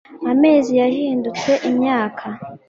[0.31, 2.25] amezi yahindutse imyaka